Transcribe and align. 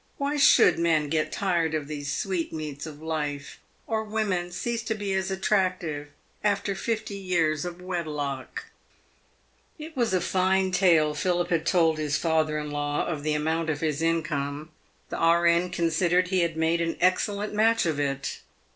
Why 0.17 0.35
should 0.35 0.79
men 0.79 1.09
get 1.09 1.31
tired 1.31 1.75
of 1.75 1.87
these 1.87 2.11
sweet 2.11 2.51
meats 2.51 2.87
of 2.87 3.03
life, 3.03 3.59
or 3.85 4.03
women 4.03 4.51
cease 4.51 4.81
to 4.85 4.95
be 4.95 5.13
as 5.13 5.29
attractive 5.29 6.07
after 6.43 6.73
fifty 6.73 7.15
years 7.17 7.65
of 7.65 7.79
wedlock! 7.79 8.65
It 9.77 9.95
was 9.95 10.15
a 10.15 10.19
fine 10.19 10.71
tale 10.71 11.13
Philip 11.13 11.51
had 11.51 11.67
told 11.67 11.99
his 11.99 12.17
father 12.17 12.57
in 12.57 12.71
law 12.71 13.05
of 13.05 13.21
the 13.21 13.35
amount 13.35 13.69
of 13.69 13.81
his 13.81 14.01
income. 14.01 14.71
The 15.09 15.17
R.N. 15.17 15.69
considered 15.69 16.29
he 16.29 16.39
had 16.39 16.57
made 16.57 16.81
an 16.81 16.97
excellent 16.99 17.53
match 17.53 17.85
of 17.85 17.99
it. 17.99 18.39